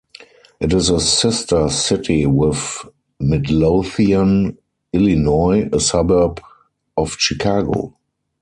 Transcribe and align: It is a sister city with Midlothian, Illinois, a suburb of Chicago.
It 0.59 0.73
is 0.73 0.89
a 0.89 0.99
sister 0.99 1.69
city 1.69 2.25
with 2.25 2.83
Midlothian, 3.19 4.57
Illinois, 4.91 5.69
a 5.71 5.79
suburb 5.79 6.41
of 6.97 7.17
Chicago. 7.19 7.93